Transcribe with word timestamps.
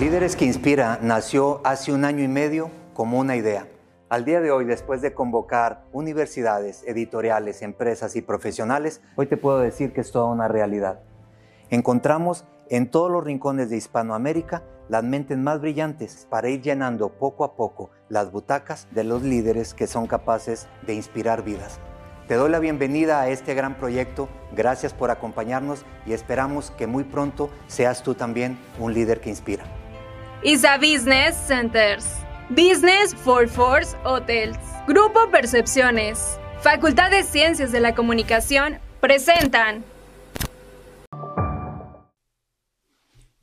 Líderes 0.00 0.36
que 0.36 0.46
Inspira 0.46 0.98
nació 1.02 1.60
hace 1.64 1.92
un 1.92 2.06
año 2.06 2.24
y 2.24 2.28
medio 2.28 2.70
como 2.94 3.18
una 3.18 3.36
idea. 3.36 3.68
Al 4.08 4.24
día 4.24 4.40
de 4.40 4.50
hoy, 4.50 4.64
después 4.64 5.02
de 5.02 5.12
convocar 5.12 5.84
universidades, 5.92 6.82
editoriales, 6.86 7.60
empresas 7.60 8.16
y 8.16 8.22
profesionales, 8.22 9.02
hoy 9.16 9.26
te 9.26 9.36
puedo 9.36 9.58
decir 9.58 9.92
que 9.92 10.00
es 10.00 10.10
toda 10.10 10.32
una 10.32 10.48
realidad. 10.48 11.00
Encontramos 11.68 12.46
en 12.70 12.90
todos 12.90 13.10
los 13.10 13.22
rincones 13.22 13.68
de 13.68 13.76
Hispanoamérica 13.76 14.62
las 14.88 15.04
mentes 15.04 15.36
más 15.36 15.60
brillantes 15.60 16.26
para 16.30 16.48
ir 16.48 16.62
llenando 16.62 17.10
poco 17.10 17.44
a 17.44 17.54
poco 17.54 17.90
las 18.08 18.32
butacas 18.32 18.88
de 18.92 19.04
los 19.04 19.22
líderes 19.22 19.74
que 19.74 19.86
son 19.86 20.06
capaces 20.06 20.68
de 20.86 20.94
inspirar 20.94 21.44
vidas. 21.44 21.80
Te 22.28 22.36
doy 22.36 22.50
la 22.50 22.60
bienvenida 22.60 23.20
a 23.20 23.28
este 23.28 23.52
gran 23.52 23.76
proyecto, 23.76 24.30
gracias 24.56 24.94
por 24.94 25.10
acompañarnos 25.10 25.84
y 26.06 26.14
esperamos 26.14 26.70
que 26.70 26.86
muy 26.86 27.04
pronto 27.04 27.50
seas 27.66 28.02
tú 28.02 28.14
también 28.14 28.58
un 28.80 28.94
líder 28.94 29.20
que 29.20 29.28
inspira. 29.28 29.64
ISA 30.44 30.76
Business 30.78 31.36
Centers, 31.36 32.04
Business 32.50 33.14
for 33.14 33.46
Force 33.46 33.96
Hotels, 34.02 34.58
Grupo 34.88 35.30
Percepciones, 35.30 36.40
Facultad 36.60 37.12
de 37.12 37.22
Ciencias 37.22 37.70
de 37.70 37.78
la 37.78 37.94
Comunicación 37.94 38.80
presentan 39.00 39.84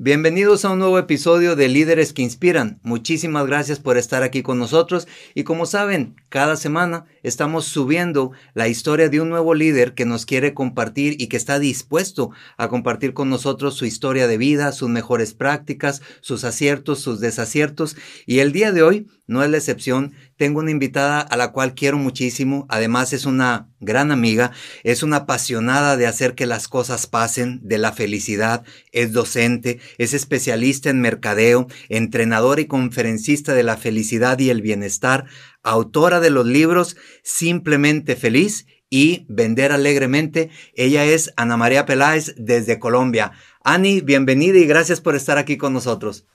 Bienvenidos 0.02 0.64
a 0.64 0.70
un 0.70 0.80
nuevo 0.80 0.98
episodio 0.98 1.58
de 1.58 1.68
Líderes 1.68 2.14
que 2.14 2.22
Inspiran. 2.22 2.80
Muchísimas 2.84 3.46
gracias 3.46 3.82
por 3.82 3.98
estar 3.98 4.24
aquí 4.24 4.42
con 4.42 4.58
nosotros 4.58 5.10
y 5.36 5.44
como 5.44 5.66
saben, 5.66 6.16
cada 6.30 6.56
semana 6.56 7.04
estamos 7.22 7.66
subiendo 7.66 8.32
la 8.54 8.70
historia 8.70 9.10
de 9.10 9.20
un 9.20 9.28
nuevo 9.28 9.54
líder 9.56 9.96
que 9.96 10.06
nos 10.06 10.26
quiere 10.26 10.54
compartir 10.54 11.22
y 11.22 11.28
que 11.28 11.36
está 11.36 11.60
dispuesto 11.60 12.32
a 12.56 12.70
compartir 12.70 13.14
con 13.14 13.30
nosotros 13.30 13.76
su 13.76 13.86
historia 13.86 14.30
de 14.30 14.38
vida, 14.38 14.72
sus 14.72 14.88
mejores 14.88 15.34
prácticas, 15.34 16.02
sus 16.22 16.46
aciertos, 16.46 17.02
sus 17.02 17.20
desaciertos 17.20 17.98
y 18.26 18.40
el 18.40 18.54
día 18.54 18.72
de 18.72 18.84
hoy 18.84 19.08
no 19.28 19.44
es 19.44 19.50
la 19.50 19.58
excepción. 19.58 20.14
Tengo 20.40 20.62
una 20.62 20.72
invitada 20.72 21.20
a 21.20 21.36
la 21.36 21.52
cual 21.52 21.76
quiero 21.76 21.98
muchísimo. 21.98 22.66
Además 22.70 23.12
es 23.12 23.26
una 23.26 23.68
gran 23.82 24.10
amiga, 24.10 24.54
es 24.86 25.04
una 25.04 25.18
apasionada 25.18 25.98
de 25.98 26.08
hacer 26.08 26.34
que 26.34 26.46
las 26.46 26.70
cosas 26.70 27.08
pasen, 27.08 27.60
de 27.62 27.78
la 27.78 27.92
felicidad, 27.92 28.64
es 28.94 29.12
docente, 29.12 29.82
es 29.98 30.14
especialista 30.14 30.90
en 30.90 31.02
mercadeo, 31.02 31.68
entrenadora 31.90 32.62
y 32.62 32.68
conferencista 32.68 33.54
de 33.54 33.64
la 33.64 33.76
felicidad 33.76 34.40
y 34.40 34.50
el 34.50 34.62
bienestar, 34.62 35.26
autora 35.62 36.22
de 36.22 36.30
los 36.30 36.46
libros 36.46 36.96
Simplemente 37.22 38.16
Feliz 38.16 38.66
y 38.90 39.26
Vender 39.28 39.74
Alegremente. 39.74 40.52
Ella 40.74 41.04
es 41.04 41.34
Ana 41.36 41.58
María 41.58 41.86
Peláez 41.86 42.34
desde 42.38 42.80
Colombia. 42.80 43.34
Ani, 43.66 44.00
bienvenida 44.00 44.58
y 44.58 44.66
gracias 44.66 45.02
por 45.02 45.18
estar 45.18 45.38
aquí 45.38 45.58
con 45.58 45.74
nosotros. 45.74 46.26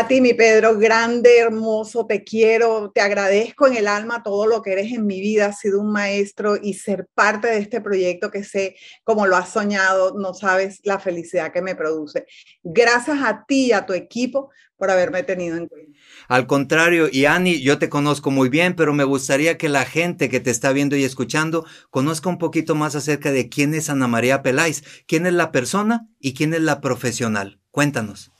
A 0.00 0.06
ti, 0.06 0.20
mi 0.20 0.32
Pedro, 0.32 0.78
grande, 0.78 1.38
hermoso, 1.38 2.06
te 2.06 2.22
quiero, 2.22 2.92
te 2.94 3.00
agradezco 3.00 3.66
en 3.66 3.76
el 3.76 3.88
alma 3.88 4.22
todo 4.22 4.46
lo 4.46 4.62
que 4.62 4.70
eres 4.70 4.92
en 4.92 5.04
mi 5.06 5.20
vida, 5.20 5.46
has 5.46 5.58
sido 5.58 5.80
un 5.80 5.90
maestro 5.90 6.56
y 6.56 6.74
ser 6.74 7.08
parte 7.14 7.48
de 7.48 7.58
este 7.58 7.80
proyecto 7.80 8.30
que 8.30 8.44
sé, 8.44 8.76
como 9.02 9.26
lo 9.26 9.34
has 9.34 9.48
soñado, 9.48 10.14
no 10.16 10.34
sabes 10.34 10.78
la 10.84 11.00
felicidad 11.00 11.52
que 11.52 11.62
me 11.62 11.74
produce. 11.74 12.26
Gracias 12.62 13.18
a 13.24 13.44
ti 13.44 13.66
y 13.66 13.72
a 13.72 13.86
tu 13.86 13.92
equipo 13.92 14.50
por 14.76 14.88
haberme 14.92 15.24
tenido 15.24 15.56
en 15.56 15.66
cuenta. 15.66 15.98
Al 16.28 16.46
contrario, 16.46 17.08
y 17.10 17.24
Ani, 17.24 17.60
yo 17.60 17.80
te 17.80 17.88
conozco 17.88 18.30
muy 18.30 18.48
bien, 18.50 18.76
pero 18.76 18.94
me 18.94 19.02
gustaría 19.02 19.58
que 19.58 19.68
la 19.68 19.84
gente 19.84 20.28
que 20.28 20.38
te 20.38 20.52
está 20.52 20.70
viendo 20.70 20.94
y 20.94 21.02
escuchando 21.02 21.66
conozca 21.90 22.28
un 22.28 22.38
poquito 22.38 22.76
más 22.76 22.94
acerca 22.94 23.32
de 23.32 23.48
quién 23.48 23.74
es 23.74 23.90
Ana 23.90 24.06
María 24.06 24.42
Peláez, 24.42 24.84
quién 25.08 25.26
es 25.26 25.32
la 25.32 25.50
persona 25.50 26.06
y 26.20 26.34
quién 26.34 26.54
es 26.54 26.60
la 26.60 26.80
profesional. 26.80 27.58
Cuéntanos. 27.72 28.30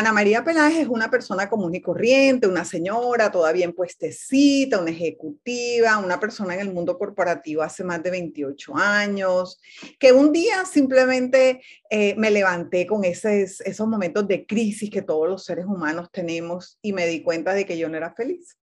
Ana 0.00 0.14
María 0.14 0.42
Peláez 0.42 0.78
es 0.78 0.88
una 0.88 1.10
persona 1.10 1.50
común 1.50 1.74
y 1.74 1.82
corriente, 1.82 2.46
una 2.46 2.64
señora 2.64 3.30
todavía 3.30 3.66
en 3.66 3.74
puestecita, 3.74 4.80
una 4.80 4.92
ejecutiva, 4.92 5.98
una 5.98 6.18
persona 6.18 6.54
en 6.54 6.60
el 6.60 6.72
mundo 6.72 6.96
corporativo 6.96 7.60
hace 7.60 7.84
más 7.84 8.02
de 8.02 8.10
28 8.10 8.74
años, 8.78 9.60
que 9.98 10.12
un 10.12 10.32
día 10.32 10.64
simplemente 10.64 11.60
eh, 11.90 12.14
me 12.16 12.30
levanté 12.30 12.86
con 12.86 13.04
esos, 13.04 13.60
esos 13.60 13.86
momentos 13.86 14.26
de 14.26 14.46
crisis 14.46 14.88
que 14.88 15.02
todos 15.02 15.28
los 15.28 15.44
seres 15.44 15.66
humanos 15.66 16.08
tenemos 16.10 16.78
y 16.80 16.94
me 16.94 17.06
di 17.06 17.22
cuenta 17.22 17.52
de 17.52 17.66
que 17.66 17.76
yo 17.76 17.90
no 17.90 17.98
era 17.98 18.14
feliz. 18.14 18.56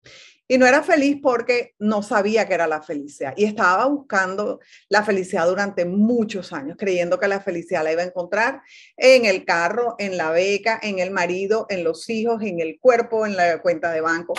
Y 0.50 0.58
no 0.58 0.66
era 0.66 0.82
feliz 0.82 1.18
porque 1.22 1.76
no 1.78 2.02
sabía 2.02 2.48
que 2.48 2.54
era 2.54 2.68
la 2.68 2.82
felicidad. 2.82 3.34
Y 3.36 3.44
estaba 3.44 3.86
buscando 3.88 4.60
la 4.88 5.04
felicidad 5.04 5.46
durante 5.48 5.84
muchos 5.84 6.54
años, 6.54 6.78
creyendo 6.80 7.20
que 7.20 7.28
la 7.28 7.42
felicidad 7.42 7.84
la 7.84 7.92
iba 7.92 8.02
a 8.02 8.06
encontrar 8.06 8.62
en 8.96 9.26
el 9.26 9.44
carro, 9.44 9.96
en 10.00 10.16
la 10.16 10.32
beca, 10.32 10.80
en 10.82 11.00
el 11.00 11.12
marido, 11.12 11.66
en 11.70 11.84
los 11.84 12.10
hijos, 12.10 12.42
en 12.44 12.62
el 12.62 12.80
cuerpo, 12.80 13.26
en 13.26 13.36
la 13.36 13.62
cuenta 13.62 13.92
de 13.92 14.00
banco. 14.00 14.36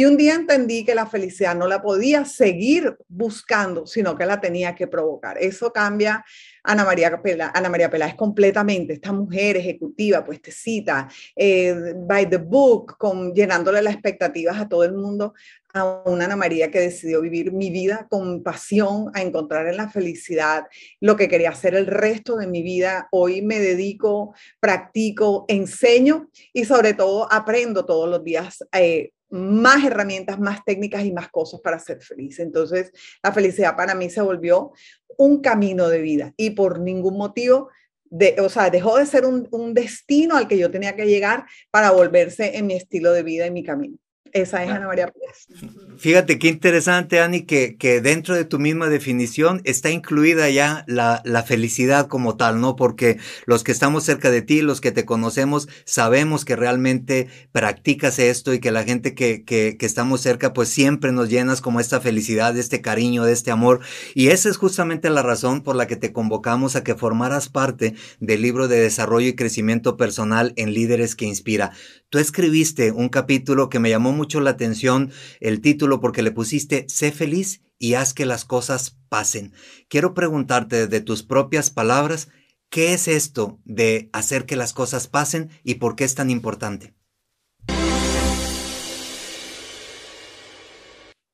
Y 0.00 0.06
un 0.06 0.16
día 0.16 0.34
entendí 0.34 0.82
que 0.82 0.94
la 0.94 1.04
felicidad 1.04 1.54
no 1.54 1.68
la 1.68 1.82
podía 1.82 2.24
seguir 2.24 2.96
buscando, 3.06 3.86
sino 3.86 4.16
que 4.16 4.24
la 4.24 4.40
tenía 4.40 4.74
que 4.74 4.86
provocar. 4.86 5.36
Eso 5.36 5.74
cambia 5.74 6.24
Ana 6.64 6.86
María, 6.86 7.20
Pela, 7.20 7.52
Ana 7.54 7.68
María 7.68 7.90
Peláez 7.90 8.14
completamente, 8.14 8.94
esta 8.94 9.12
mujer 9.12 9.58
ejecutiva, 9.58 10.24
pues 10.24 10.40
te 10.40 10.52
cita, 10.52 11.06
eh, 11.36 11.92
by 11.98 12.30
the 12.30 12.38
book, 12.38 12.96
con, 12.96 13.34
llenándole 13.34 13.82
las 13.82 13.92
expectativas 13.92 14.58
a 14.58 14.70
todo 14.70 14.84
el 14.84 14.94
mundo, 14.94 15.34
a 15.74 16.02
una 16.06 16.24
Ana 16.24 16.36
María 16.36 16.70
que 16.70 16.80
decidió 16.80 17.20
vivir 17.20 17.52
mi 17.52 17.68
vida 17.68 18.06
con 18.08 18.42
pasión, 18.42 19.10
a 19.12 19.20
encontrar 19.20 19.66
en 19.66 19.76
la 19.76 19.90
felicidad 19.90 20.64
lo 21.00 21.14
que 21.16 21.28
quería 21.28 21.50
hacer 21.50 21.74
el 21.74 21.86
resto 21.86 22.36
de 22.36 22.46
mi 22.46 22.62
vida. 22.62 23.06
Hoy 23.12 23.42
me 23.42 23.58
dedico, 23.58 24.34
practico, 24.60 25.44
enseño 25.46 26.30
y 26.54 26.64
sobre 26.64 26.94
todo 26.94 27.30
aprendo 27.30 27.84
todos 27.84 28.08
los 28.08 28.24
días. 28.24 28.64
Eh, 28.72 29.10
más 29.30 29.84
herramientas, 29.84 30.38
más 30.38 30.64
técnicas 30.64 31.04
y 31.04 31.12
más 31.12 31.28
cosas 31.28 31.60
para 31.60 31.78
ser 31.78 32.02
feliz. 32.02 32.38
Entonces, 32.40 32.92
la 33.22 33.32
felicidad 33.32 33.76
para 33.76 33.94
mí 33.94 34.10
se 34.10 34.20
volvió 34.20 34.72
un 35.16 35.40
camino 35.40 35.88
de 35.88 36.00
vida 36.00 36.34
y 36.36 36.50
por 36.50 36.80
ningún 36.80 37.16
motivo, 37.16 37.68
de, 38.04 38.36
o 38.40 38.48
sea, 38.48 38.70
dejó 38.70 38.96
de 38.96 39.06
ser 39.06 39.24
un, 39.24 39.48
un 39.52 39.74
destino 39.74 40.36
al 40.36 40.48
que 40.48 40.58
yo 40.58 40.70
tenía 40.70 40.96
que 40.96 41.06
llegar 41.06 41.46
para 41.70 41.92
volverse 41.92 42.56
en 42.56 42.66
mi 42.66 42.74
estilo 42.74 43.12
de 43.12 43.22
vida 43.22 43.46
y 43.46 43.50
mi 43.50 43.62
camino. 43.62 43.98
Esa 44.32 44.62
es 44.64 44.70
Ana 44.70 44.86
María 44.86 45.08
Pérez. 45.08 45.48
Fíjate 45.98 46.38
qué 46.38 46.48
interesante, 46.48 47.20
Ani, 47.20 47.42
que, 47.42 47.76
que, 47.76 48.00
dentro 48.00 48.34
de 48.34 48.44
tu 48.44 48.58
misma 48.58 48.88
definición 48.88 49.60
está 49.64 49.90
incluida 49.90 50.48
ya 50.48 50.84
la, 50.86 51.20
la, 51.24 51.42
felicidad 51.42 52.06
como 52.06 52.36
tal, 52.36 52.60
¿no? 52.60 52.76
Porque 52.76 53.18
los 53.46 53.64
que 53.64 53.72
estamos 53.72 54.04
cerca 54.04 54.30
de 54.30 54.42
ti, 54.42 54.62
los 54.62 54.80
que 54.80 54.92
te 54.92 55.04
conocemos, 55.04 55.68
sabemos 55.84 56.44
que 56.44 56.56
realmente 56.56 57.28
practicas 57.52 58.18
esto 58.18 58.54
y 58.54 58.60
que 58.60 58.70
la 58.70 58.84
gente 58.84 59.14
que, 59.14 59.44
que, 59.44 59.76
que 59.78 59.86
estamos 59.86 60.20
cerca, 60.20 60.52
pues 60.52 60.68
siempre 60.68 61.12
nos 61.12 61.28
llenas 61.28 61.60
como 61.60 61.80
esta 61.80 62.00
felicidad, 62.00 62.54
de 62.54 62.60
este 62.60 62.80
cariño, 62.80 63.24
de 63.24 63.32
este 63.32 63.50
amor. 63.50 63.80
Y 64.14 64.28
esa 64.28 64.48
es 64.48 64.56
justamente 64.56 65.10
la 65.10 65.22
razón 65.22 65.62
por 65.62 65.76
la 65.76 65.86
que 65.86 65.96
te 65.96 66.12
convocamos 66.12 66.76
a 66.76 66.84
que 66.84 66.94
formaras 66.94 67.48
parte 67.48 67.94
del 68.20 68.42
libro 68.42 68.68
de 68.68 68.80
desarrollo 68.80 69.28
y 69.28 69.34
crecimiento 69.34 69.96
personal 69.96 70.52
en 70.56 70.72
Líderes 70.72 71.16
que 71.16 71.26
Inspira. 71.26 71.72
Tú 72.10 72.18
escribiste 72.18 72.90
un 72.90 73.08
capítulo 73.08 73.68
que 73.68 73.78
me 73.78 73.88
llamó 73.88 74.12
mucho 74.20 74.40
la 74.40 74.50
atención, 74.50 75.10
el 75.40 75.62
título, 75.62 75.98
porque 75.98 76.20
le 76.20 76.30
pusiste 76.30 76.84
Sé 76.88 77.10
feliz 77.10 77.62
y 77.78 77.94
haz 77.94 78.12
que 78.12 78.26
las 78.26 78.44
cosas 78.44 78.98
pasen. 79.08 79.54
Quiero 79.88 80.12
preguntarte 80.12 80.86
de 80.86 81.00
tus 81.00 81.22
propias 81.22 81.70
palabras, 81.70 82.28
¿qué 82.68 82.92
es 82.92 83.08
esto 83.08 83.58
de 83.64 84.10
hacer 84.12 84.44
que 84.44 84.56
las 84.56 84.74
cosas 84.74 85.08
pasen 85.08 85.48
y 85.64 85.76
por 85.76 85.96
qué 85.96 86.04
es 86.04 86.14
tan 86.14 86.28
importante? 86.28 86.92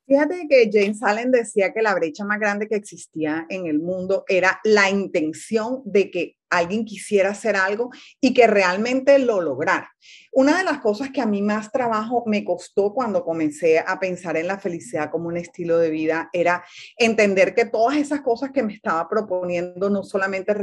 Fíjate 0.07 0.47
que 0.49 0.71
James 0.73 1.03
Allen 1.03 1.33
decía 1.33 1.73
que 1.73 1.83
la 1.83 1.93
brecha 1.93 2.25
más 2.25 2.39
grande 2.39 2.69
que 2.69 2.77
existía 2.77 3.45
en 3.49 3.67
el 3.67 3.81
mundo 3.81 4.25
era 4.29 4.61
la 4.63 4.89
intención 4.89 5.83
de 5.85 6.13
que 6.13 6.37
alguien 6.59 6.85
quisiera 6.85 7.31
hacer 7.31 7.57
algo 7.57 7.91
y 8.21 8.35
que 8.35 8.47
realmente 8.47 9.19
lo 9.19 9.41
lograra. 9.41 9.91
Una 10.33 10.59
de 10.59 10.65
las 10.65 10.81
cosas 10.81 11.11
que 11.11 11.21
a 11.23 11.27
mí 11.27 11.41
más 11.41 11.73
trabajo 11.73 12.23
me 12.27 12.45
costó 12.45 12.93
cuando 12.93 13.25
comencé 13.25 13.79
a 13.79 13.99
pensar 13.99 14.37
en 14.37 14.47
la 14.47 14.59
felicidad 14.59 15.11
como 15.11 15.29
un 15.29 15.39
estilo 15.39 15.79
de 15.79 15.91
vida 15.91 16.29
era 16.33 16.63
entender 16.99 17.55
que 17.55 17.65
todas 17.65 17.97
esas 17.97 18.21
cosas 18.21 18.51
que 18.53 18.63
me 18.63 18.75
estaba 18.75 19.09
proponiendo 19.09 19.89
no 19.89 20.03
solamente 20.05 20.55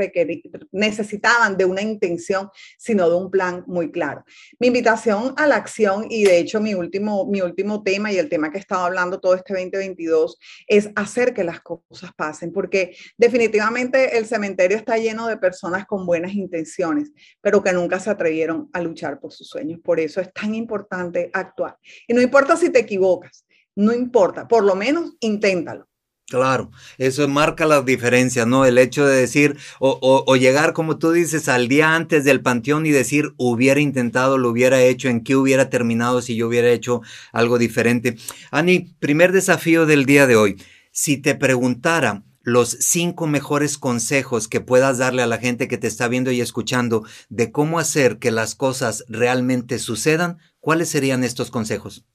necesitaban 0.71 1.57
de 1.57 1.65
una 1.65 1.81
intención, 1.81 2.49
sino 2.77 3.09
de 3.09 3.15
un 3.15 3.31
plan 3.31 3.63
muy 3.65 3.91
claro. 3.91 4.23
Mi 4.59 4.67
invitación 4.67 5.33
a 5.37 5.47
la 5.47 5.55
acción 5.55 6.05
y 6.09 6.23
de 6.23 6.37
hecho 6.37 6.61
mi 6.61 6.75
último, 6.75 7.25
mi 7.25 7.41
último 7.41 7.83
tema 7.83 8.11
y 8.11 8.19
el 8.19 8.29
tema 8.29 8.51
que 8.51 8.57
he 8.57 8.61
estado 8.61 8.85
hablando 8.85 9.19
todo 9.19 9.33
este 9.33 9.53
2022 9.53 10.37
es 10.67 10.89
hacer 10.95 11.33
que 11.33 11.43
las 11.43 11.61
cosas 11.61 12.11
pasen, 12.15 12.51
porque 12.53 12.95
definitivamente 13.17 14.17
el 14.17 14.25
cementerio 14.27 14.77
está 14.77 14.97
lleno 14.97 15.27
de 15.27 15.37
personas 15.37 15.82
con 15.85 16.05
buenas 16.05 16.33
intenciones, 16.33 17.11
pero 17.41 17.63
que 17.63 17.73
nunca 17.73 17.99
se 17.99 18.09
atrevieron 18.09 18.69
a 18.73 18.81
luchar 18.81 19.19
por 19.19 19.31
sus 19.31 19.47
sueños. 19.47 19.79
Por 19.83 19.99
eso 19.99 20.21
es 20.21 20.31
tan 20.33 20.55
importante 20.55 21.29
actuar. 21.33 21.77
Y 22.07 22.13
no 22.13 22.21
importa 22.21 22.55
si 22.57 22.69
te 22.69 22.79
equivocas, 22.79 23.45
no 23.75 23.93
importa, 23.93 24.47
por 24.47 24.63
lo 24.63 24.75
menos 24.75 25.13
inténtalo. 25.19 25.87
Claro, 26.27 26.71
eso 26.97 27.27
marca 27.27 27.65
la 27.65 27.81
diferencia, 27.81 28.45
¿no? 28.45 28.65
El 28.65 28.77
hecho 28.77 29.05
de 29.05 29.17
decir, 29.17 29.57
o, 29.79 30.35
llegar, 30.35 30.73
como 30.73 30.97
tú 30.97 31.11
dices, 31.11 31.47
al 31.49 31.67
día 31.67 31.93
antes 31.95 32.23
del 32.23 32.41
panteón 32.41 32.85
y 32.85 32.91
decir, 32.91 33.33
hubiera 33.37 33.79
intentado, 33.79 34.37
lo 34.37 34.49
hubiera 34.49 34.81
hecho, 34.81 35.09
en 35.09 35.23
qué 35.23 35.35
hubiera 35.35 35.69
terminado 35.69 36.21
si 36.21 36.35
yo 36.35 36.47
hubiera 36.47 36.71
hecho 36.71 37.01
algo 37.33 37.59
diferente. 37.59 38.17
Ani, 38.51 38.95
primer 38.99 39.31
desafío 39.31 39.85
del 39.85 40.05
día 40.05 40.25
de 40.25 40.35
hoy. 40.35 40.55
Si 40.91 41.17
te 41.17 41.35
preguntara 41.35 42.23
los 42.43 42.71
cinco 42.81 43.25
mejores 43.25 43.77
consejos 43.77 44.47
que 44.47 44.61
puedas 44.61 44.97
darle 44.97 45.23
a 45.23 45.27
la 45.27 45.37
gente 45.37 45.67
que 45.67 45.77
te 45.77 45.87
está 45.87 46.07
viendo 46.07 46.31
y 46.31 46.41
escuchando 46.41 47.05
de 47.29 47.51
cómo 47.51 47.79
hacer 47.79 48.19
que 48.19 48.31
las 48.31 48.53
cosas 48.53 49.05
realmente 49.07 49.79
sucedan, 49.79 50.37
¿cuáles 50.59 50.89
serían 50.89 51.23
estos 51.23 51.49
consejos? 51.49 52.05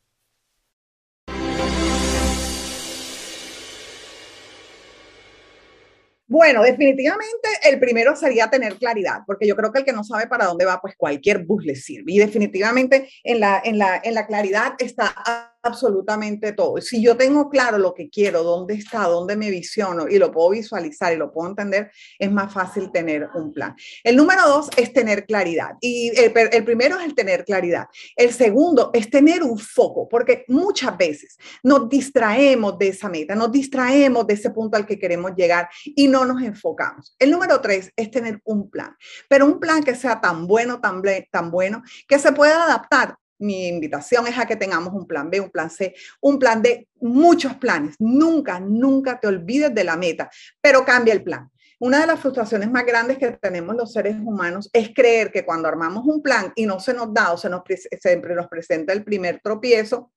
Bueno, 6.30 6.62
definitivamente 6.62 7.48
el 7.64 7.80
primero 7.80 8.14
sería 8.14 8.50
tener 8.50 8.76
claridad, 8.76 9.20
porque 9.26 9.48
yo 9.48 9.56
creo 9.56 9.72
que 9.72 9.78
el 9.78 9.84
que 9.86 9.94
no 9.94 10.04
sabe 10.04 10.26
para 10.26 10.44
dónde 10.44 10.66
va, 10.66 10.78
pues 10.78 10.94
cualquier 10.94 11.46
bus 11.46 11.64
le 11.64 11.74
sirve. 11.74 12.12
Y 12.12 12.18
definitivamente 12.18 13.08
en 13.24 13.40
la, 13.40 13.62
en 13.64 13.78
la, 13.78 13.98
en 14.04 14.12
la 14.12 14.26
claridad 14.26 14.74
está 14.78 15.56
absolutamente 15.62 16.52
todo. 16.52 16.80
Si 16.80 17.02
yo 17.02 17.16
tengo 17.16 17.48
claro 17.48 17.78
lo 17.78 17.94
que 17.94 18.08
quiero, 18.08 18.42
dónde 18.42 18.74
está, 18.74 19.04
dónde 19.04 19.36
me 19.36 19.50
visiono 19.50 20.08
y 20.08 20.18
lo 20.18 20.30
puedo 20.30 20.50
visualizar 20.50 21.12
y 21.12 21.16
lo 21.16 21.32
puedo 21.32 21.50
entender, 21.50 21.90
es 22.18 22.30
más 22.30 22.52
fácil 22.52 22.90
tener 22.92 23.28
un 23.34 23.52
plan. 23.52 23.74
El 24.04 24.16
número 24.16 24.46
dos 24.46 24.70
es 24.76 24.92
tener 24.92 25.26
claridad. 25.26 25.72
Y 25.80 26.08
el, 26.18 26.32
el 26.52 26.64
primero 26.64 26.98
es 26.98 27.04
el 27.04 27.14
tener 27.14 27.44
claridad. 27.44 27.86
El 28.16 28.32
segundo 28.32 28.90
es 28.92 29.10
tener 29.10 29.42
un 29.42 29.58
foco, 29.58 30.08
porque 30.08 30.44
muchas 30.48 30.96
veces 30.96 31.36
nos 31.62 31.88
distraemos 31.88 32.78
de 32.78 32.88
esa 32.88 33.08
meta, 33.08 33.34
nos 33.34 33.52
distraemos 33.52 34.26
de 34.26 34.34
ese 34.34 34.50
punto 34.50 34.76
al 34.76 34.86
que 34.86 34.98
queremos 34.98 35.32
llegar 35.36 35.68
y 35.84 36.08
no 36.08 36.24
nos 36.24 36.42
enfocamos. 36.42 37.14
El 37.18 37.30
número 37.30 37.60
tres 37.60 37.92
es 37.96 38.10
tener 38.10 38.40
un 38.44 38.70
plan, 38.70 38.96
pero 39.28 39.46
un 39.46 39.58
plan 39.58 39.82
que 39.82 39.94
sea 39.94 40.20
tan 40.20 40.46
bueno, 40.46 40.80
tan, 40.80 41.02
tan 41.30 41.50
bueno, 41.50 41.82
que 42.06 42.18
se 42.18 42.32
pueda 42.32 42.64
adaptar 42.64 43.16
mi 43.38 43.68
invitación 43.68 44.26
es 44.26 44.38
a 44.38 44.46
que 44.46 44.56
tengamos 44.56 44.92
un 44.92 45.06
plan 45.06 45.30
B, 45.30 45.40
un 45.40 45.50
plan 45.50 45.70
C, 45.70 45.94
un 46.20 46.38
plan 46.38 46.62
D, 46.62 46.88
muchos 47.00 47.54
planes. 47.56 47.96
Nunca, 47.98 48.60
nunca 48.60 49.18
te 49.18 49.26
olvides 49.26 49.74
de 49.74 49.84
la 49.84 49.96
meta, 49.96 50.30
pero 50.60 50.84
cambia 50.84 51.14
el 51.14 51.22
plan. 51.22 51.50
Una 51.80 52.00
de 52.00 52.08
las 52.08 52.18
frustraciones 52.18 52.70
más 52.70 52.84
grandes 52.84 53.18
que 53.18 53.30
tenemos 53.32 53.76
los 53.76 53.92
seres 53.92 54.16
humanos 54.16 54.68
es 54.72 54.90
creer 54.92 55.30
que 55.30 55.44
cuando 55.44 55.68
armamos 55.68 56.04
un 56.06 56.20
plan 56.20 56.52
y 56.56 56.66
no 56.66 56.80
se 56.80 56.92
nos 56.92 57.14
da 57.14 57.32
o 57.32 57.38
se 57.38 57.48
nos, 57.48 57.62
siempre 58.00 58.34
nos 58.34 58.48
presenta 58.48 58.92
el 58.92 59.04
primer 59.04 59.40
tropiezo, 59.40 60.10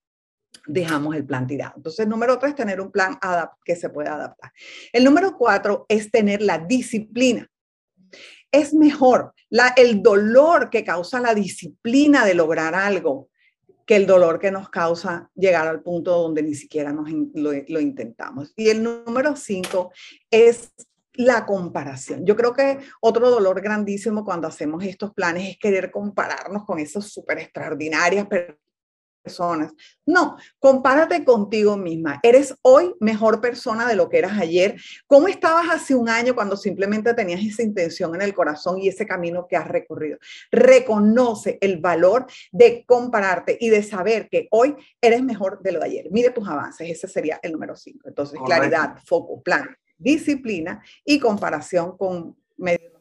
dejamos 0.66 1.14
el 1.14 1.24
plan 1.24 1.46
tirado. 1.46 1.74
Entonces, 1.76 2.06
número 2.08 2.36
tres, 2.38 2.56
tener 2.56 2.80
un 2.80 2.90
plan 2.90 3.16
que 3.64 3.76
se 3.76 3.90
pueda 3.90 4.14
adaptar. 4.14 4.52
El 4.92 5.04
número 5.04 5.36
cuatro 5.38 5.86
es 5.88 6.10
tener 6.10 6.42
la 6.42 6.58
disciplina 6.58 7.48
es 8.52 8.74
mejor 8.74 9.34
el 9.76 10.02
dolor 10.02 10.70
que 10.70 10.84
causa 10.84 11.20
la 11.20 11.34
disciplina 11.34 12.24
de 12.24 12.34
lograr 12.34 12.74
algo 12.74 13.28
que 13.86 13.96
el 13.96 14.06
dolor 14.06 14.38
que 14.38 14.50
nos 14.50 14.68
causa 14.70 15.30
llegar 15.34 15.66
al 15.66 15.82
punto 15.82 16.12
donde 16.12 16.42
ni 16.42 16.54
siquiera 16.54 16.92
nos, 16.92 17.10
lo, 17.34 17.80
intentamos. 17.80 18.52
Y 18.56 18.68
el 18.68 18.82
número 18.82 19.34
cinco 19.34 19.90
es 20.30 20.72
la 21.14 21.44
comparación. 21.44 22.24
Yo 22.24 22.36
creo 22.36 22.54
que 22.54 22.78
otro 23.00 23.28
dolor 23.28 23.60
grandísimo 23.60 24.24
cuando 24.24 24.48
hacemos 24.48 24.84
estos 24.84 25.12
planes 25.12 25.50
es 25.50 25.58
querer 25.58 25.90
compararnos 25.90 26.64
con 26.64 26.78
esos 26.78 27.12
súper 27.12 27.38
extraordinarias 27.38 28.26
personas. 29.22 29.72
No, 30.04 30.36
compárate 30.58 31.24
contigo 31.24 31.76
misma. 31.76 32.20
Eres 32.22 32.54
hoy 32.62 32.94
mejor 33.00 33.40
persona 33.40 33.86
de 33.86 33.94
lo 33.94 34.08
que 34.08 34.18
eras 34.18 34.38
ayer. 34.38 34.80
¿Cómo 35.06 35.28
estabas 35.28 35.66
hace 35.70 35.94
un 35.94 36.08
año 36.08 36.34
cuando 36.34 36.56
simplemente 36.56 37.14
tenías 37.14 37.40
esa 37.40 37.62
intención 37.62 38.14
en 38.14 38.22
el 38.22 38.34
corazón 38.34 38.78
y 38.78 38.88
ese 38.88 39.06
camino 39.06 39.46
que 39.48 39.56
has 39.56 39.68
recorrido? 39.68 40.18
Reconoce 40.50 41.58
el 41.60 41.78
valor 41.78 42.26
de 42.50 42.84
compararte 42.86 43.56
y 43.60 43.70
de 43.70 43.82
saber 43.82 44.28
que 44.28 44.48
hoy 44.50 44.76
eres 45.00 45.22
mejor 45.22 45.62
de 45.62 45.72
lo 45.72 45.80
de 45.80 45.86
ayer. 45.86 46.10
Mide 46.10 46.30
tus 46.30 46.48
avances. 46.48 46.90
Ese 46.90 47.08
sería 47.08 47.38
el 47.42 47.52
número 47.52 47.76
cinco. 47.76 48.08
Entonces, 48.08 48.38
claridad, 48.44 48.96
foco, 49.04 49.40
plan, 49.42 49.76
disciplina 49.96 50.82
y 51.04 51.18
comparación 51.18 51.96
con 51.96 52.36
medios 52.56 52.91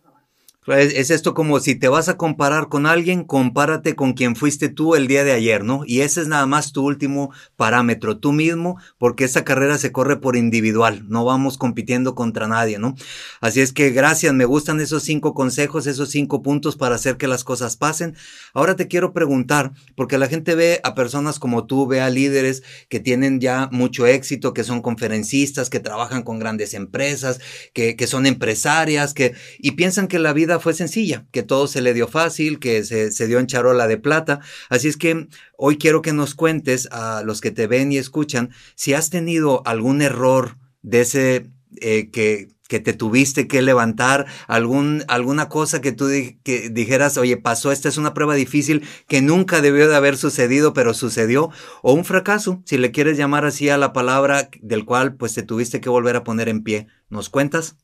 es, 0.68 1.10
esto 1.10 1.34
como 1.34 1.60
si 1.60 1.74
te 1.74 1.88
vas 1.88 2.08
a 2.08 2.18
comparar 2.18 2.70
con 2.70 2.86
alguien, 2.86 3.24
compárate 3.24 3.96
con 3.96 4.14
quien 4.14 4.36
fuiste 4.36 4.70
tú 4.70 4.94
el 4.94 5.08
día 5.08 5.24
de 5.24 5.32
ayer, 5.32 5.64
¿no? 5.64 5.82
Y 5.88 6.02
ese 6.02 6.22
es 6.22 6.28
nada 6.28 6.46
más 6.46 6.72
tu 6.72 6.86
último 6.86 7.34
parámetro, 7.56 8.20
tú 8.20 8.32
mismo, 8.32 8.78
porque 9.00 9.24
esa 9.24 9.44
carrera 9.44 9.80
se 9.80 9.92
corre 9.92 10.18
por 10.18 10.36
individual, 10.36 11.04
no 11.08 11.26
vamos 11.26 11.58
compitiendo 11.58 12.14
contra 12.14 12.48
nadie, 12.48 12.78
¿no? 12.78 12.94
Así 13.40 13.60
es 13.60 13.74
que 13.74 13.90
gracias, 13.90 14.36
me 14.36 14.46
gustan 14.46 14.80
esos 14.82 15.02
cinco 15.02 15.34
consejos, 15.34 15.88
esos 15.88 16.12
cinco 16.12 16.44
puntos 16.44 16.76
para 16.76 16.94
hacer 16.94 17.18
que 17.18 17.28
las 17.28 17.44
cosas 17.44 17.76
pasen. 17.76 18.16
Ahora 18.54 18.76
te 18.76 18.88
quiero 18.88 19.14
preguntar, 19.14 19.72
porque 19.96 20.20
la 20.20 20.28
gente 20.28 20.54
ve 20.54 20.80
a 20.84 20.94
personas 20.94 21.40
como 21.40 21.66
tú, 21.66 21.88
ve 21.88 22.02
a 22.02 22.12
líderes 22.12 22.62
que 22.88 23.00
tienen 23.00 23.40
ya 23.40 23.68
mucho 23.72 24.06
éxito, 24.06 24.54
que 24.54 24.64
son 24.64 24.84
conferencistas, 24.84 25.72
que 25.72 25.80
trabajan 25.80 26.22
con 26.22 26.38
grandes 26.38 26.76
empresas, 26.76 27.40
que, 27.74 27.96
que 27.96 28.06
son 28.06 28.28
empresarias, 28.28 29.16
que, 29.16 29.34
y 29.58 29.72
piensan 29.72 30.08
que 30.08 30.20
la 30.20 30.34
vida 30.34 30.51
fue 30.60 30.74
sencilla, 30.74 31.26
que 31.32 31.44
todo 31.44 31.68
se 31.68 31.82
le 31.82 31.94
dio 31.94 32.08
fácil, 32.08 32.60
que 32.60 32.84
se, 32.84 33.28
dio 33.28 33.40
en 33.40 33.48
charola 33.48 33.88
de 33.88 33.98
plata. 33.98 34.40
Así 34.70 34.88
es 34.88 34.98
que 34.98 35.28
hoy 35.58 35.78
quiero 35.78 36.02
que 36.02 36.14
nos 36.14 36.36
cuentes 36.36 36.88
a 36.92 37.24
los 37.24 37.42
que 37.42 37.52
te 37.52 37.68
ven 37.68 37.92
y 37.92 37.98
escuchan 37.98 38.52
si 38.76 38.94
has 38.94 39.10
tenido 39.10 39.62
algún 39.66 40.02
error 40.02 40.58
de 40.82 41.02
ese 41.02 41.50
eh, 41.82 42.10
que, 42.12 42.50
que 42.72 42.80
te 42.80 42.94
tuviste 42.94 43.50
que 43.50 43.62
levantar, 43.62 44.28
algún, 44.48 45.04
alguna 45.10 45.50
cosa 45.50 45.82
que 45.82 45.92
tú 45.92 46.08
que 46.44 46.70
dijeras, 46.70 47.18
oye, 47.18 47.36
pasó, 47.36 47.70
esta 47.72 47.90
es 47.90 47.98
una 47.98 48.14
prueba 48.14 48.34
difícil 48.34 48.88
que 49.10 49.22
nunca 49.22 49.60
debió 49.60 49.90
de 49.90 49.96
haber 49.98 50.16
sucedido, 50.16 50.72
pero 50.72 50.94
sucedió, 50.94 51.50
o 51.82 51.92
un 51.92 52.06
fracaso, 52.06 52.62
si 52.66 52.78
le 52.78 52.92
quieres 52.92 53.18
llamar 53.18 53.44
así 53.44 53.68
a 53.68 53.78
la 53.78 53.92
palabra 53.92 54.50
del 54.62 54.86
cual 54.86 55.16
pues 55.16 55.34
te 55.34 55.44
tuviste 55.44 55.82
que 55.82 55.90
volver 55.90 56.16
a 56.16 56.24
poner 56.24 56.48
en 56.48 56.64
pie. 56.64 56.88
¿Nos 57.10 57.28
cuentas? 57.28 57.76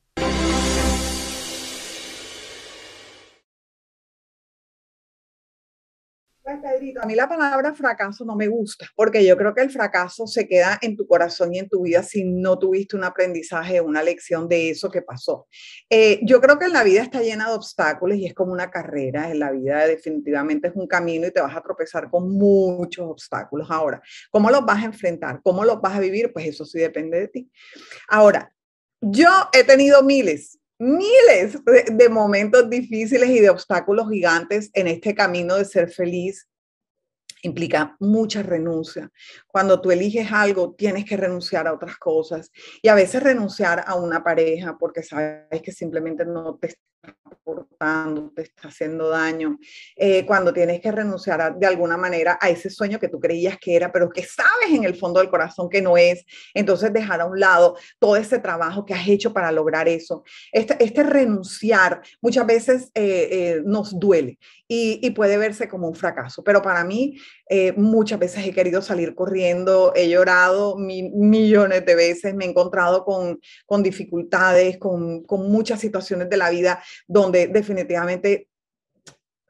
A 7.01 7.05
mí 7.05 7.15
la 7.15 7.27
palabra 7.27 7.73
fracaso 7.73 8.25
no 8.25 8.35
me 8.35 8.47
gusta, 8.47 8.87
porque 8.95 9.25
yo 9.25 9.37
creo 9.37 9.53
que 9.53 9.61
el 9.61 9.71
fracaso 9.71 10.27
se 10.27 10.47
queda 10.47 10.77
en 10.81 10.95
tu 10.95 11.07
corazón 11.07 11.53
y 11.53 11.59
en 11.59 11.69
tu 11.69 11.83
vida 11.83 12.03
si 12.03 12.23
no 12.23 12.57
tuviste 12.57 12.95
un 12.95 13.03
aprendizaje, 13.03 13.81
una 13.81 14.03
lección 14.03 14.47
de 14.47 14.69
eso 14.69 14.89
que 14.89 15.01
pasó. 15.01 15.47
Eh, 15.89 16.19
yo 16.23 16.41
creo 16.41 16.57
que 16.59 16.67
la 16.67 16.83
vida 16.83 17.01
está 17.01 17.21
llena 17.21 17.49
de 17.49 17.55
obstáculos 17.55 18.17
y 18.17 18.25
es 18.25 18.33
como 18.33 18.51
una 18.51 18.69
carrera, 18.69 19.29
en 19.29 19.39
la 19.39 19.51
vida 19.51 19.85
definitivamente 19.87 20.67
es 20.69 20.75
un 20.75 20.87
camino 20.87 21.27
y 21.27 21.31
te 21.31 21.41
vas 21.41 21.55
a 21.55 21.61
tropezar 21.61 22.09
con 22.09 22.29
muchos 22.29 23.05
obstáculos. 23.05 23.67
Ahora, 23.69 24.01
¿cómo 24.31 24.49
los 24.49 24.65
vas 24.65 24.81
a 24.81 24.85
enfrentar? 24.85 25.41
¿Cómo 25.43 25.63
los 25.65 25.81
vas 25.81 25.95
a 25.95 25.99
vivir? 25.99 26.31
Pues 26.33 26.47
eso 26.47 26.65
sí 26.65 26.79
depende 26.79 27.19
de 27.19 27.27
ti. 27.27 27.51
Ahora, 28.07 28.51
yo 29.01 29.29
he 29.53 29.63
tenido 29.63 30.01
miles, 30.03 30.59
miles 30.79 31.57
de, 31.65 32.09
momentos 32.09 32.69
difíciles 32.69 33.29
y 33.29 33.39
de 33.39 33.49
obstáculos 33.49 34.09
gigantes 34.09 34.69
en 34.73 34.87
este 34.87 35.13
camino 35.15 35.55
de 35.55 35.65
ser 35.65 35.89
feliz 35.89 36.47
implica 37.43 37.95
mucha 37.99 38.43
renuncia. 38.43 39.11
Cuando 39.47 39.81
tú 39.81 39.91
eliges 39.91 40.31
algo, 40.31 40.73
tienes 40.75 41.05
que 41.05 41.17
renunciar 41.17 41.67
a 41.67 41.73
otras 41.73 41.97
cosas 41.97 42.51
y 42.81 42.87
a 42.87 42.95
veces 42.95 43.23
renunciar 43.23 43.83
a 43.85 43.95
una 43.95 44.23
pareja 44.23 44.77
porque 44.77 45.03
sabes 45.03 45.61
que 45.61 45.71
simplemente 45.71 46.25
no 46.25 46.57
te 46.57 46.75
aportando, 47.47 48.31
te 48.35 48.41
está 48.43 48.67
haciendo 48.67 49.09
daño. 49.09 49.57
Eh, 49.95 50.25
cuando 50.25 50.53
tienes 50.53 50.81
que 50.81 50.91
renunciar 50.91 51.57
de 51.57 51.65
alguna 51.65 51.97
manera 51.97 52.37
a 52.41 52.49
ese 52.49 52.69
sueño 52.69 52.99
que 52.99 53.07
tú 53.07 53.19
creías 53.19 53.57
que 53.57 53.75
era, 53.75 53.91
pero 53.91 54.09
que 54.09 54.23
sabes 54.23 54.69
en 54.71 54.83
el 54.83 54.95
fondo 54.95 55.19
del 55.19 55.29
corazón 55.29 55.69
que 55.69 55.81
no 55.81 55.97
es. 55.97 56.25
Entonces 56.53 56.91
dejar 56.91 57.21
a 57.21 57.25
un 57.25 57.39
lado 57.39 57.77
todo 57.99 58.15
ese 58.15 58.39
trabajo 58.39 58.85
que 58.85 58.93
has 58.93 59.07
hecho 59.07 59.33
para 59.33 59.51
lograr 59.51 59.87
eso. 59.87 60.23
Este, 60.51 60.75
este 60.83 61.03
renunciar 61.03 62.01
muchas 62.21 62.45
veces 62.45 62.91
eh, 62.93 63.27
eh, 63.31 63.61
nos 63.65 63.97
duele 63.97 64.37
y, 64.67 64.99
y, 65.01 65.11
puede 65.11 65.37
verse 65.37 65.69
como 65.69 65.87
un 65.87 65.95
fracaso, 65.95 66.43
pero 66.43 66.61
para 66.61 66.83
mí 66.83 67.17
muchas 67.77 68.19
veces 68.19 68.45
he 68.45 68.51
querido 68.51 68.81
salir 68.81 69.15
corriendo, 69.15 69.93
he 69.95 70.09
llorado 70.09 70.75
millones 70.77 71.85
de 71.85 71.95
veces, 71.95 72.35
me 72.35 72.43
he 72.43 72.49
encontrado 72.49 73.05
con, 73.05 73.39
con 73.65 73.81
dificultades, 73.81 74.77
con, 74.77 75.23
con 75.23 75.49
muchas 75.49 75.79
situaciones 75.79 76.29
de 76.29 76.35
la 76.35 76.49
vida 76.49 76.83
donde 77.07 77.47
definitivamente 77.47 78.47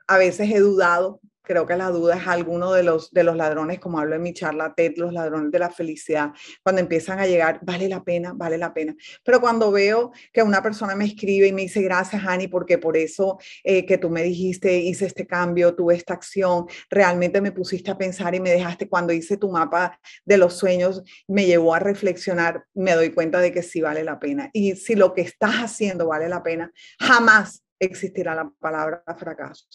a 0.08 0.18
veces 0.18 0.50
he 0.50 0.60
dudado 0.60 1.20
Creo 1.48 1.66
que 1.66 1.78
la 1.78 1.90
duda 1.92 2.18
es 2.18 2.28
alguno 2.28 2.74
de 2.74 2.84
los, 2.84 3.10
de 3.14 3.24
los 3.24 3.38
ladrones, 3.38 3.80
como 3.80 4.00
hablo 4.00 4.16
en 4.16 4.22
mi 4.22 4.34
charla 4.34 4.74
TED, 4.76 4.98
los 4.98 5.14
ladrones 5.14 5.50
de 5.50 5.60
la 5.60 5.70
felicidad, 5.70 6.32
cuando 6.62 6.82
empiezan 6.82 7.20
a 7.20 7.26
llegar, 7.26 7.62
vale 7.64 7.88
la 7.88 8.04
pena, 8.04 8.34
vale 8.36 8.58
la 8.58 8.74
pena. 8.74 8.94
Pero 9.24 9.40
cuando 9.40 9.72
veo 9.72 10.12
que 10.34 10.44
una 10.44 10.62
persona 10.62 10.94
me 10.94 11.06
escribe 11.06 11.48
y 11.48 11.54
me 11.54 11.62
dice, 11.62 11.82
gracias, 11.82 12.26
Ani, 12.26 12.50
porque 12.50 12.78
por 12.78 12.98
eso 12.98 13.40
eh, 13.64 13.86
que 13.86 13.98
tú 13.98 14.10
me 14.10 14.24
dijiste, 14.24 14.78
hice 14.78 15.06
este 15.06 15.26
cambio, 15.26 15.74
tuve 15.74 15.96
esta 15.96 16.16
acción, 16.16 16.66
realmente 16.90 17.40
me 17.40 17.54
pusiste 17.54 17.92
a 17.92 17.98
pensar 17.98 18.36
y 18.36 18.42
me 18.42 18.50
dejaste 18.50 18.90
cuando 18.90 19.14
hice 19.14 19.38
tu 19.38 19.50
mapa 19.50 19.98
de 20.26 20.38
los 20.38 20.54
sueños, 20.58 21.02
me 21.30 21.46
llevó 21.46 21.74
a 21.74 21.80
reflexionar, 21.80 22.66
me 22.74 22.92
doy 22.92 23.12
cuenta 23.12 23.40
de 23.40 23.54
que 23.54 23.64
sí 23.64 23.80
vale 23.80 24.04
la 24.04 24.20
pena. 24.20 24.50
Y 24.52 24.76
si 24.76 24.96
lo 24.96 25.14
que 25.14 25.22
estás 25.22 25.56
haciendo 25.56 26.08
vale 26.08 26.28
la 26.28 26.44
pena, 26.44 26.74
jamás 27.00 27.64
existirá 27.80 28.36
la 28.36 28.52
palabra 28.60 29.02
fracaso 29.18 29.66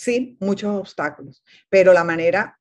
sí, 0.00 0.38
muchos 0.40 0.74
obstáculos, 0.74 1.44
pero 1.68 1.92
la 1.92 2.04
manera 2.04 2.58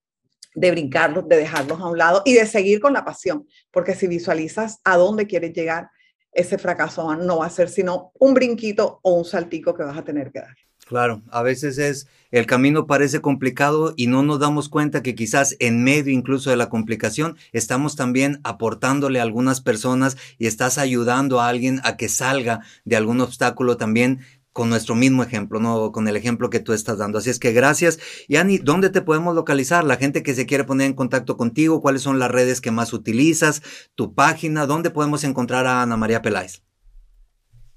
de 0.53 0.72
brincarlos, 0.72 1.25
de 1.29 1.38
dejarlos 1.38 1.79
a 1.79 1.88
un 1.88 1.98
lado 1.98 2.22
y 2.25 2.34
de 2.34 2.46
seguir 2.46 2.81
con 2.81 2.91
la 2.91 3.05
pasión, 3.05 3.48
porque 3.72 3.96
si 3.96 4.08
visualizas 4.08 4.79
a 4.84 4.98
dónde 4.98 5.25
quieres 5.25 5.53
llegar, 5.53 5.89
ese 6.34 6.58
fracaso 6.58 7.15
no 7.15 7.38
va 7.38 7.46
a 7.46 7.50
ser 7.50 7.69
sino 7.69 8.12
un 8.19 8.34
brinquito 8.34 9.00
o 9.03 9.13
un 9.13 9.24
saltico 9.24 9.74
que 9.74 9.84
vas 9.84 9.98
a 9.98 10.03
tener 10.03 10.31
que 10.31 10.41
dar. 10.41 10.55
Claro, 10.86 11.22
a 11.29 11.43
veces 11.43 11.77
es, 11.77 12.08
el 12.31 12.46
camino 12.46 12.88
parece 12.88 13.22
complicado 13.22 13.93
y 13.96 14.08
no 14.08 14.24
nos 14.24 14.39
damos 14.39 14.69
cuenta 14.69 15.03
que 15.03 15.13
quizás 15.13 15.55
en 15.60 15.84
medio 15.84 16.12
incluso 16.12 16.50
de 16.50 16.58
la 16.58 16.69
complicación 16.69 17.38
estamos 17.51 17.96
también 17.96 18.39
aportándole 18.43 19.19
a 19.19 19.24
algunas 19.24 19.62
personas 19.62 20.17
y 20.39 20.48
estás 20.48 20.79
ayudando 20.79 21.39
a 21.39 21.48
alguien 21.48 21.79
a 21.84 21.96
que 21.96 22.10
salga 22.10 22.62
de 22.86 22.96
algún 22.96 23.22
obstáculo 23.22 23.77
también 23.77 24.22
con 24.60 24.70
nuestro 24.70 24.94
mismo 24.94 25.24
ejemplo, 25.24 25.62
¿no? 25.62 25.94
Con 25.94 26.10
el 26.10 26.18
ejemplo 26.18 26.50
que 26.50 26.60
tú 26.60 26.74
estás 26.74 26.98
dando. 26.98 27.20
Así 27.20 27.30
es 27.30 27.39
que 27.39 27.54
gracias. 27.54 27.98
Y 28.28 28.36
Ani, 28.36 28.58
¿dónde 28.58 28.89
te 28.89 29.01
podemos 29.01 29.34
localizar? 29.34 29.86
La 29.86 29.96
gente 29.96 30.22
que 30.22 30.36
se 30.36 30.46
quiere 30.46 30.66
poner 30.66 30.88
en 30.88 30.96
contacto 30.96 31.38
contigo, 31.38 31.82
¿cuáles 31.82 32.01
son 32.01 32.20
las 32.20 32.30
redes 32.30 32.60
que 32.60 32.70
más 32.70 32.92
utilizas? 32.92 33.62
Tu 33.96 34.13
página, 34.13 34.66
¿dónde 34.66 34.89
podemos 34.89 35.24
encontrar 35.24 35.66
a 35.66 35.82
Ana 35.82 35.96
María 35.96 36.22
Peláez? 36.22 36.69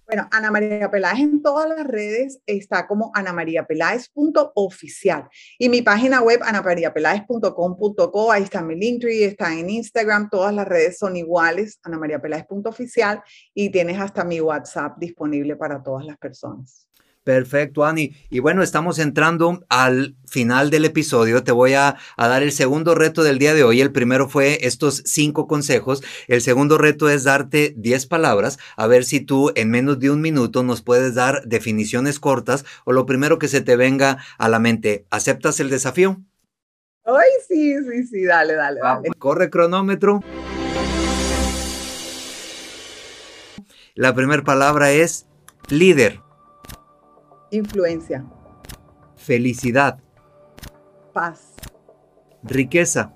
Bueno, 0.07 0.29
Ana 0.31 0.51
María 0.51 0.91
Peláez 0.91 1.21
en 1.21 1.43
todas 1.43 1.69
las 1.69 1.87
redes 1.87 2.41
está 2.47 2.87
como 2.87 3.11
anamariapeláez.oficial 3.15 5.29
y 5.59 5.69
mi 5.69 5.83
página 5.83 6.21
web 6.21 6.41
anamariapeláez.com.co, 6.43 8.33
ahí 8.33 8.43
está 8.43 8.63
mi 8.63 8.75
Linktree, 8.75 9.25
está 9.25 9.57
en 9.57 9.71
Instagram, 9.71 10.29
todas 10.29 10.53
las 10.53 10.67
redes 10.67 10.99
son 10.99 11.17
iguales, 11.17 11.79
anamariapeláez.oficial 11.85 13.23
y 13.55 13.71
tienes 13.71 14.01
hasta 14.01 14.25
mi 14.25 14.41
WhatsApp 14.41 14.99
disponible 14.99 15.55
para 15.57 15.83
todas 15.83 16.05
las 16.05 16.19
personas. 16.19 16.89
Perfecto, 17.25 17.85
Ani. 17.85 18.17
Y 18.31 18.41
bueno, 18.41 18.63
estamos 18.63 18.99
entrando 18.99 19.65
al 19.69 20.17
final 20.27 20.71
del 20.71 20.85
episodio. 20.85 21.45
Te 21.45 21.53
voy 21.53 21.75
a, 21.75 21.97
dar 22.17 22.43
el 22.43 22.51
segundo 22.51 22.97
reto 22.97 23.23
del 23.23 23.39
día 23.39 23.55
de 23.55 23.63
hoy. 23.63 23.81
El 23.81 23.93
primero 23.93 24.29
fue 24.29 24.59
estos 24.67 25.03
cinco 25.07 25.47
consejos. 25.47 26.03
El 26.27 26.41
segundo 26.41 26.79
reto 26.79 27.09
es 27.09 27.23
darte 27.23 27.75
diez 27.77 28.07
palabras. 28.07 28.59
A 28.77 28.89
ver 28.89 29.05
si 29.05 29.21
tú 29.21 29.53
en 29.55 29.71
menos 29.71 30.01
de 30.01 30.11
un 30.11 30.21
minuto 30.21 30.65
nos 30.65 30.83
puedes 30.83 31.15
dar 31.15 31.43
definiciones 31.47 32.19
cortas 32.19 32.65
o 32.85 32.93
lo 32.93 33.07
primero 33.07 33.39
que 33.39 33.47
se 33.47 33.61
te 33.61 33.77
venga 33.77 34.19
a 34.39 34.49
la 34.49 34.59
mente. 34.59 35.07
¿Aceptas 35.11 35.61
el 35.61 35.71
desafío? 35.71 36.21
Ay, 37.05 37.31
sí, 37.47 37.77
sí, 37.85 38.05
sí. 38.05 38.25
Dale, 38.25 38.55
dale, 38.55 38.81
dale. 38.81 39.11
Corre 39.19 39.49
cronómetro. 39.49 40.25
La 43.95 44.13
primera 44.13 44.43
palabra 44.43 44.91
es 44.91 45.27
líder. 45.69 46.21
Influencia. 47.53 48.25
Felicidad. 49.15 49.99
Paz. 51.13 51.53
Riqueza. 52.43 53.13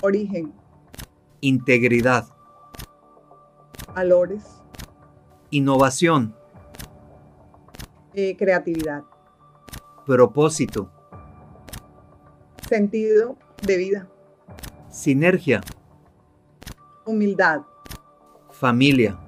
Origen. 0.00 0.54
Integridad. 1.40 2.28
Valores. 3.96 4.44
Innovación. 5.50 6.36
Eh, 8.14 8.36
creatividad. 8.36 9.02
Propósito. 10.06 10.88
Sentido 12.68 13.36
de 13.66 13.76
vida. 13.76 14.08
Sinergia. 14.88 15.62
Humildad. 17.04 17.62
Familia. 18.52 19.18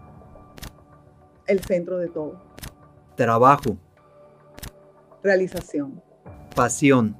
El 1.49 1.65
centro 1.65 1.99
de 1.99 2.07
todo. 2.07 2.47
Trabajo. 3.17 3.77
Realización. 5.23 6.03
Pasión. 6.55 7.17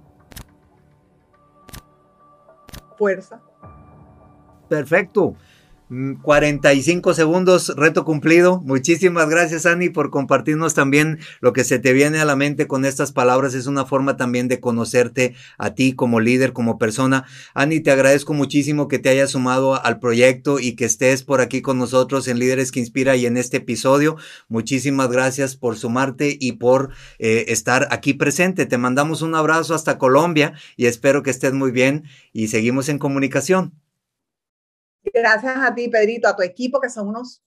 Fuerza. 2.97 3.41
Perfecto. 4.69 5.35
45 5.89 7.11
mm, 7.11 7.15
segundos, 7.15 7.73
reto 7.77 8.05
cumplido. 8.05 8.61
Muchísimas 8.61 9.29
gracias, 9.29 9.67
Ani, 9.67 9.89
por 9.89 10.11
compartirnos 10.11 10.75
también 10.75 11.19
lo 11.41 11.53
que 11.53 11.63
se 11.63 11.79
te 11.79 11.93
viene 11.93 12.19
a 12.19 12.25
la 12.25 12.35
mente 12.35 12.67
con 12.67 12.85
estas 12.85 13.13
palabras. 13.13 13.55
Es 13.55 13.67
una 13.67 13.87
forma 13.87 14.17
también 14.17 14.49
de 14.49 14.59
conocerte 14.59 15.35
a 15.59 15.75
ti 15.75 15.93
como 15.93 16.21
líder, 16.21 16.53
como 16.53 16.79
persona. 16.79 17.25
Ani, 17.55 17.81
te 17.81 17.93
agradezco 17.93 18.35
muchísimo 18.35 18.89
que 18.89 18.99
te 18.99 19.11
hayas 19.11 19.31
sumado 19.31 19.81
al 19.83 20.01
proyecto 20.01 20.59
y 20.59 20.75
que 20.75 20.87
estés 20.87 21.23
por 21.23 21.41
aquí 21.41 21.63
con 21.63 21.79
nosotros 21.79 22.27
en 22.27 22.39
Líderes 22.39 22.73
que 22.73 22.81
Inspira 22.81 23.15
y 23.17 23.27
en 23.27 23.37
este 23.37 23.59
episodio. 23.59 24.17
Muchísimas 24.49 25.09
gracias 25.09 25.57
por 25.57 25.77
sumarte 25.77 26.37
y 26.39 26.53
por 26.53 26.91
eh, 27.19 27.47
estar 27.49 27.87
aquí 27.91 28.15
presente. 28.15 28.67
Te 28.67 28.79
mandamos 28.79 29.23
un 29.23 29.35
abrazo 29.35 29.75
hasta 29.75 29.99
Colombia 29.99 30.55
y 30.77 30.87
espero 30.87 31.23
que 31.23 31.31
estés 31.31 31.53
muy 31.53 31.71
bien 31.71 32.05
y 32.33 32.49
seguimos 32.49 32.89
en 32.89 32.99
comunicación. 32.99 33.86
Gracias 35.13 35.57
a 35.57 35.75
ti, 35.75 35.89
Pedrito, 35.89 36.29
a 36.29 36.37
tu 36.37 36.43
equipo, 36.43 36.81
que 36.81 36.91
son 36.91 37.09
unos 37.09 37.43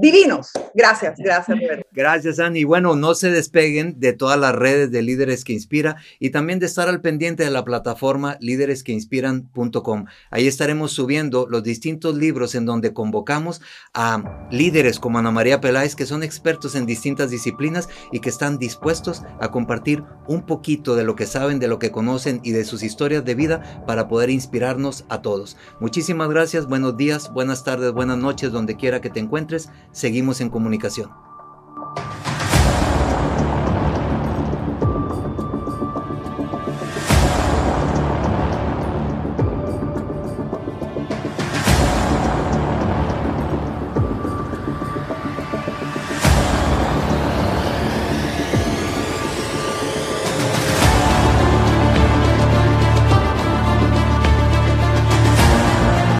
divinos. 0.00 0.50
Gracias, 0.74 1.18
gracias. 1.18 1.58
Gracias, 1.92 2.38
Ani. 2.38 2.64
Bueno, 2.64 2.94
no 2.94 3.14
se 3.14 3.30
despeguen 3.30 3.98
de 3.98 4.12
todas 4.12 4.38
las 4.38 4.54
redes 4.54 4.90
de 4.90 5.02
Líderes 5.02 5.44
que 5.44 5.52
Inspira 5.52 5.96
y 6.18 6.30
también 6.30 6.58
de 6.58 6.66
estar 6.66 6.88
al 6.88 7.00
pendiente 7.00 7.42
de 7.42 7.50
la 7.50 7.64
plataforma 7.64 8.36
líderesqueinspiran.com. 8.40 10.04
Ahí 10.30 10.46
estaremos 10.46 10.92
subiendo 10.92 11.46
los 11.48 11.62
distintos 11.62 12.16
libros 12.16 12.54
en 12.54 12.66
donde 12.66 12.92
convocamos 12.92 13.60
a 13.92 14.48
líderes 14.50 15.00
como 15.00 15.18
Ana 15.18 15.30
María 15.30 15.60
Peláez, 15.60 15.96
que 15.96 16.06
son 16.06 16.22
expertos 16.22 16.74
en 16.74 16.86
distintas 16.86 17.30
disciplinas 17.30 17.88
y 18.12 18.20
que 18.20 18.28
están 18.28 18.58
dispuestos 18.58 19.22
a 19.40 19.50
compartir 19.50 20.04
un 20.28 20.46
poquito 20.46 20.94
de 20.94 21.04
lo 21.04 21.16
que 21.16 21.26
saben, 21.26 21.58
de 21.58 21.68
lo 21.68 21.78
que 21.78 21.90
conocen 21.90 22.40
y 22.44 22.52
de 22.52 22.64
sus 22.64 22.82
historias 22.82 23.24
de 23.24 23.34
vida 23.34 23.84
para 23.86 24.08
poder 24.08 24.30
inspirarnos 24.30 25.04
a 25.08 25.22
todos. 25.22 25.56
Muchísimas 25.80 26.28
gracias, 26.28 26.66
buenos 26.66 26.96
días, 26.96 27.32
buenas 27.32 27.64
tardes, 27.64 27.92
buenas 27.92 28.18
noches, 28.18 28.52
donde 28.52 28.76
quiera 28.76 29.00
que 29.00 29.10
te 29.10 29.20
encuentres 29.20 29.68
seguimos 29.92 30.40
en 30.40 30.50
comunicación. 30.50 31.10